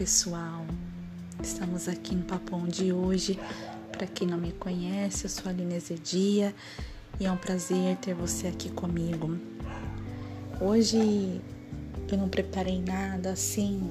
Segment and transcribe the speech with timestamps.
[0.00, 0.64] pessoal,
[1.42, 3.38] estamos aqui no Papão de hoje.
[3.92, 6.54] Para quem não me conhece, eu sou a Aline Zedia
[7.20, 9.36] e é um prazer ter você aqui comigo.
[10.58, 11.38] Hoje
[12.10, 13.90] eu não preparei nada assim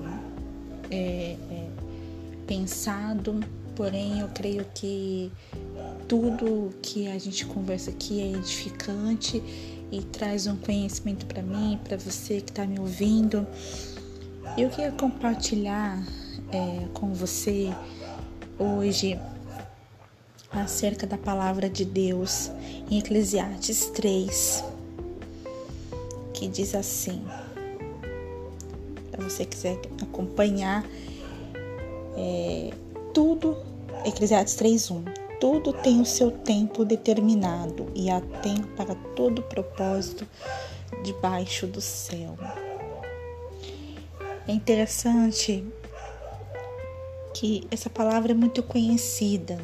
[0.89, 1.67] é, é,
[2.47, 3.39] pensado,
[3.75, 5.31] porém eu creio que
[6.07, 9.43] tudo que a gente conversa aqui é edificante
[9.91, 13.45] e traz um conhecimento para mim, para você que está me ouvindo.
[14.57, 16.03] Eu queria compartilhar
[16.51, 17.73] é, com você
[18.57, 19.19] hoje
[20.51, 22.51] acerca da palavra de Deus
[22.89, 24.63] em Eclesiastes 3,
[26.33, 27.23] que diz assim:
[29.11, 30.83] para você quiser acompanhar
[32.17, 32.71] é,
[33.13, 33.57] tudo,
[34.03, 35.29] Eclesiastes 3:1.
[35.39, 40.27] Tudo tem o seu tempo determinado e há tempo para todo propósito
[41.01, 42.37] debaixo do céu.
[44.49, 45.63] É interessante
[47.35, 49.59] que essa palavra é muito conhecida,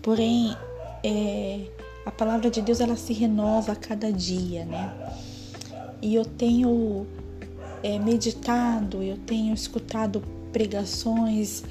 [0.00, 0.56] porém
[1.02, 1.66] é,
[2.06, 4.94] a palavra de Deus ela se renova a cada dia, né?
[6.00, 7.04] E eu tenho
[7.82, 11.64] é, meditado, eu tenho escutado pregações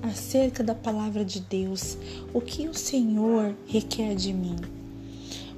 [0.00, 1.98] acerca da palavra de Deus,
[2.32, 4.54] o que o Senhor requer de mim,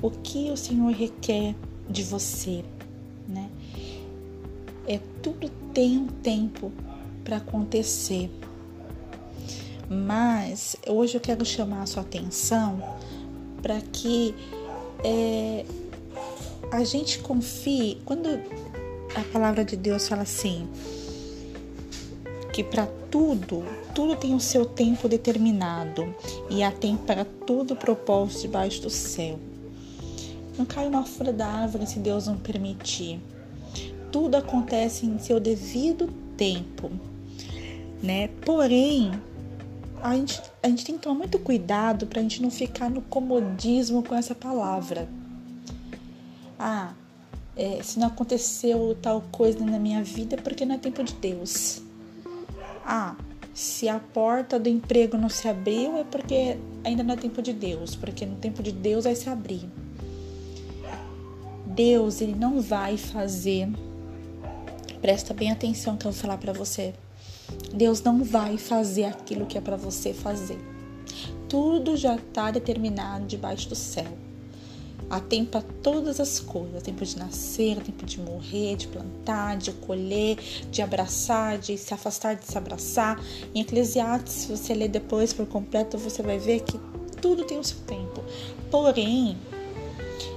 [0.01, 1.55] o que o Senhor requer
[1.91, 2.65] de você,
[3.29, 3.51] né?
[5.23, 6.73] Tudo tem um tempo
[7.25, 8.31] para acontecer.
[9.89, 12.83] Mas hoje eu quero chamar a sua atenção
[13.61, 14.35] para que
[15.05, 15.65] é,
[16.71, 18.29] a gente confie quando
[19.15, 20.69] a palavra de Deus fala assim
[22.53, 26.15] que para tudo, tudo tem o seu tempo determinado
[26.49, 29.39] e há tempo para todo propósito debaixo do céu.
[30.59, 33.21] Não cai uma folha da árvore se Deus não permitir
[34.11, 36.91] tudo acontece em seu devido tempo,
[38.03, 38.29] né?
[38.45, 39.13] Porém,
[40.03, 43.03] a gente, a gente tem que tomar muito cuidado para a gente não ficar no
[43.03, 45.09] comodismo com essa palavra.
[46.59, 46.93] Ah,
[47.57, 51.15] é, se não aconteceu tal coisa na minha vida é porque não é tempo de
[51.15, 51.83] Deus.
[52.85, 53.17] Ah,
[53.53, 57.53] se a porta do emprego não se abriu é porque ainda não é tempo de
[57.53, 59.69] Deus, porque no tempo de Deus vai se abrir.
[61.67, 63.69] Deus, ele não vai fazer
[65.01, 66.93] Presta bem atenção que eu vou falar para você.
[67.73, 70.59] Deus não vai fazer aquilo que é para você fazer.
[71.49, 74.07] Tudo já está determinado debaixo do céu.
[75.09, 79.73] Há tempo para todas as coisas: tempo de nascer, tempo de morrer, de plantar, de
[79.73, 80.37] colher,
[80.71, 83.19] de abraçar, de se afastar, de se abraçar.
[83.55, 86.79] Em Eclesiastes, se você ler depois por completo, você vai ver que
[87.21, 88.23] tudo tem o seu tempo.
[88.71, 89.37] Porém,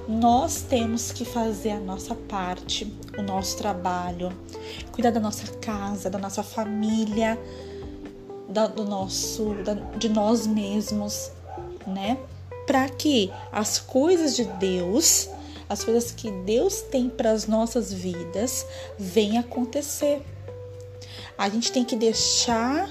[0.07, 4.31] nós temos que fazer a nossa parte, o nosso trabalho,
[4.93, 7.37] cuidar da nossa casa, da nossa família,
[8.47, 11.31] da, do nosso, da, de nós mesmos,
[11.85, 12.17] né?
[12.67, 15.29] Para que as coisas de Deus,
[15.67, 18.65] as coisas que Deus tem para as nossas vidas,
[18.97, 20.21] venham acontecer.
[21.35, 22.87] A gente tem que deixar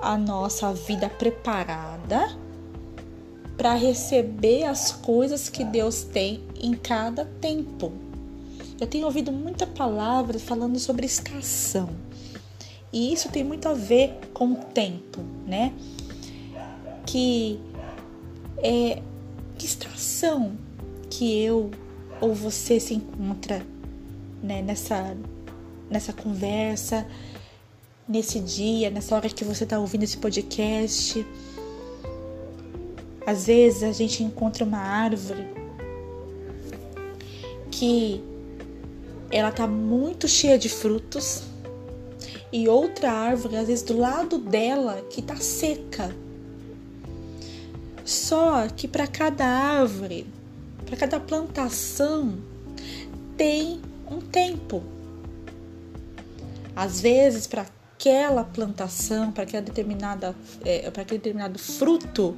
[0.00, 2.38] a nossa vida preparada
[3.56, 8.09] para receber as coisas que Deus tem em cada tempo.
[8.80, 11.90] Eu tenho ouvido muita palavra falando sobre estação.
[12.92, 15.72] E isso tem muito a ver com o tempo, né?
[17.06, 17.60] Que
[18.58, 19.02] é
[19.58, 20.56] que estação
[21.10, 21.70] que eu
[22.20, 23.64] ou você se encontra
[24.42, 25.16] né, nessa
[25.90, 27.06] nessa conversa,
[28.08, 31.26] nesse dia, nessa hora que você está ouvindo esse podcast
[33.26, 35.46] às vezes a gente encontra uma árvore
[37.70, 38.22] que
[39.30, 41.42] ela tá muito cheia de frutos
[42.52, 46.14] e outra árvore, às vezes do lado dela, que tá seca.
[48.04, 50.26] Só que para cada árvore,
[50.84, 52.38] para cada plantação,
[53.36, 53.80] tem
[54.10, 54.82] um tempo.
[56.74, 60.34] Às vezes, para aquela plantação, para aquela determinada,
[60.64, 62.36] é, para aquele determinado fruto,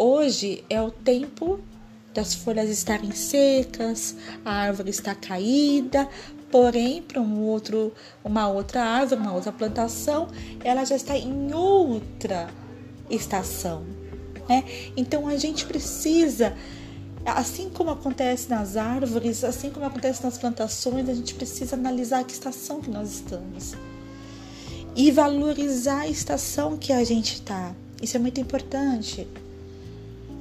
[0.00, 1.58] Hoje é o tempo
[2.18, 6.08] das folhas estarem secas, a árvore está caída,
[6.50, 7.92] porém para um outro,
[8.24, 10.26] uma outra árvore, uma outra plantação,
[10.64, 12.48] ela já está em outra
[13.08, 13.84] estação,
[14.48, 14.64] né?
[14.96, 16.56] Então a gente precisa,
[17.24, 22.32] assim como acontece nas árvores, assim como acontece nas plantações, a gente precisa analisar que
[22.32, 23.76] estação que nós estamos
[24.96, 27.72] e valorizar a estação que a gente está.
[28.02, 29.24] Isso é muito importante.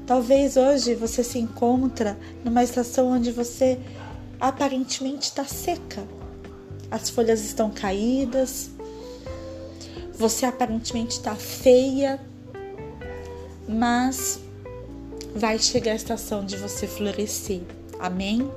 [0.08, 3.78] Talvez hoje você se encontra numa estação onde você
[4.40, 6.08] aparentemente está seca.
[6.90, 8.70] as folhas estão caídas,
[10.18, 12.22] você aparentemente está feia,
[13.68, 14.40] mas
[15.36, 17.62] vai chegar a estação de você florescer.
[18.00, 18.50] Amém?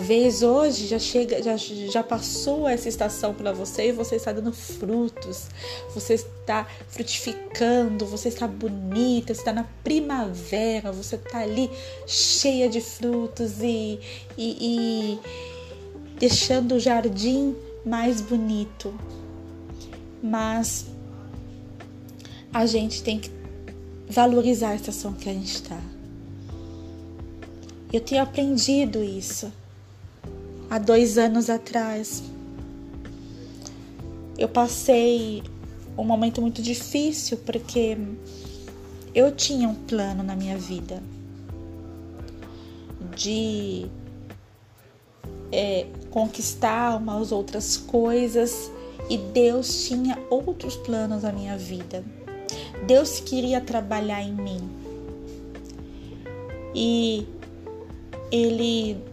[0.00, 4.50] Talvez hoje já chega, já, já passou essa estação para você e você está dando
[4.50, 5.48] frutos,
[5.94, 11.70] você está frutificando, você está bonita, você está na primavera, você está ali
[12.06, 14.00] cheia de frutos e,
[14.38, 15.20] e, e
[16.18, 17.54] deixando o jardim
[17.84, 18.98] mais bonito.
[20.22, 20.86] Mas
[22.54, 23.30] a gente tem que
[24.08, 25.78] valorizar a estação que a gente está.
[27.92, 29.52] Eu tenho aprendido isso
[30.70, 32.22] há dois anos atrás.
[34.38, 35.42] Eu passei
[35.98, 37.98] um momento muito difícil porque
[39.12, 41.02] eu tinha um plano na minha vida
[43.16, 43.86] de
[45.52, 48.70] é, conquistar umas outras coisas
[49.10, 52.04] e Deus tinha outros planos na minha vida.
[52.86, 54.70] Deus queria trabalhar em mim
[56.74, 57.26] e
[58.30, 59.09] Ele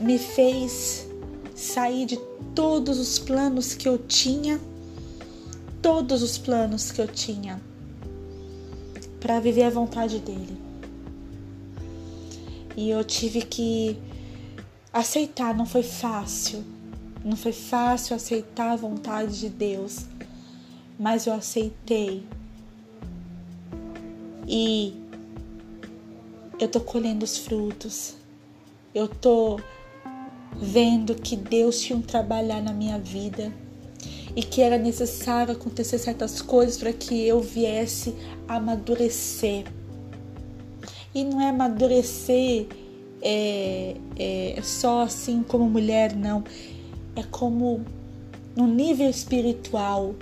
[0.00, 1.08] me fez
[1.54, 2.16] sair de
[2.54, 4.60] todos os planos que eu tinha,
[5.82, 7.60] todos os planos que eu tinha,
[9.20, 10.56] para viver a vontade dele.
[12.76, 13.98] E eu tive que
[14.92, 16.64] aceitar, não foi fácil.
[17.24, 20.06] Não foi fácil aceitar a vontade de Deus,
[20.98, 22.24] mas eu aceitei.
[24.46, 24.94] E
[26.60, 28.14] eu tô colhendo os frutos.
[28.94, 29.58] Eu tô
[30.56, 33.52] vendo que Deus tinha um trabalhar na minha vida
[34.34, 38.14] e que era necessário acontecer certas coisas para que eu viesse
[38.46, 39.64] amadurecer.
[41.14, 42.66] E não é amadurecer
[43.20, 46.44] é, é, só assim como mulher, não.
[47.16, 47.84] É como
[48.54, 50.14] no nível espiritual.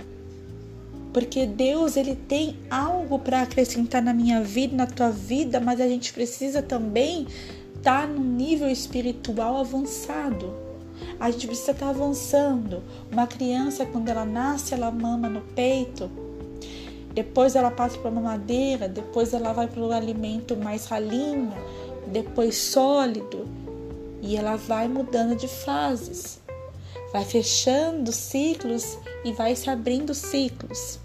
[1.13, 5.87] Porque Deus ele tem algo para acrescentar na minha vida, na tua vida, mas a
[5.87, 7.25] gente precisa também
[7.87, 10.53] está no nível espiritual avançado.
[11.17, 12.83] A gente precisa estar tá avançando.
[13.09, 16.11] Uma criança, quando ela nasce, ela mama no peito.
[17.13, 21.53] Depois ela passa para mamadeira, depois ela vai para o alimento mais ralinho,
[22.07, 23.47] depois sólido.
[24.21, 26.41] E ela vai mudando de fases.
[27.13, 30.99] Vai fechando ciclos e vai se abrindo ciclos.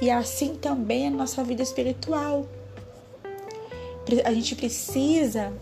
[0.00, 2.46] E assim também é a nossa vida espiritual
[4.24, 5.52] a gente precisa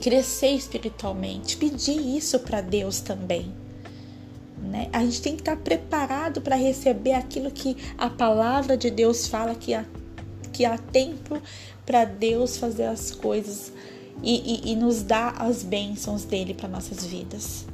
[0.00, 3.52] crescer espiritualmente, pedir isso para Deus também.
[4.62, 4.88] Né?
[4.92, 9.54] A gente tem que estar preparado para receber aquilo que a palavra de Deus fala
[9.54, 9.84] que há,
[10.52, 11.40] que há tempo
[11.84, 13.72] para Deus fazer as coisas
[14.22, 17.66] e, e, e nos dar as bênçãos dele para nossas vidas.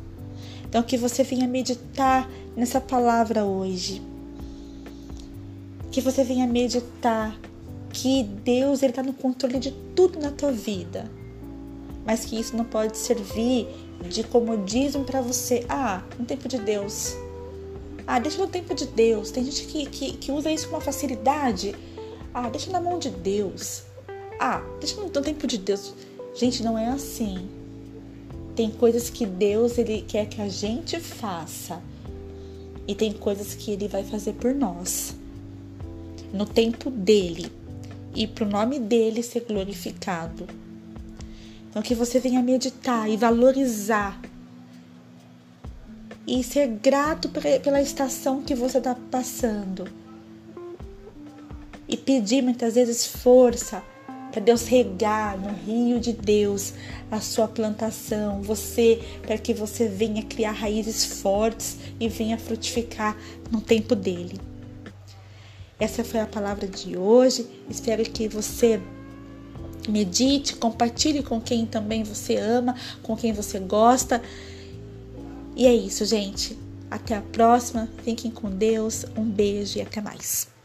[0.69, 4.03] Então, que você venha meditar nessa palavra hoje.
[5.91, 7.39] Que você venha meditar
[7.97, 11.11] que Deus está no controle de tudo na tua vida,
[12.05, 13.67] mas que isso não pode servir
[14.07, 15.65] de comodismo para você.
[15.67, 17.17] Ah, no tempo de Deus.
[18.07, 19.31] Ah, deixa no tempo de Deus.
[19.31, 21.75] Tem gente que, que, que usa isso com uma facilidade.
[22.35, 23.85] Ah, deixa na mão de Deus.
[24.39, 25.95] Ah, deixa no tempo de Deus.
[26.35, 27.49] Gente, não é assim.
[28.55, 31.83] Tem coisas que Deus ele quer que a gente faça
[32.87, 35.17] e tem coisas que ele vai fazer por nós
[36.33, 37.51] no tempo dele
[38.17, 40.47] e para o nome dele ser glorificado.
[41.69, 44.19] Então, que você venha meditar e valorizar
[46.27, 49.87] e ser grato pela estação que você está passando.
[51.87, 53.83] E pedir muitas vezes força
[54.33, 56.73] para Deus regar no rio de Deus
[57.11, 63.17] a sua plantação, você, para que você venha criar raízes fortes e venha frutificar
[63.51, 64.41] no tempo dele.
[65.79, 67.47] Essa foi a palavra de hoje.
[67.69, 68.81] Espero que você
[69.89, 74.23] medite, compartilhe com quem também você ama, com quem você gosta.
[75.55, 76.59] E é isso, gente.
[76.91, 77.89] Até a próxima.
[78.03, 79.05] Fiquem com Deus.
[79.17, 80.56] Um beijo e até mais.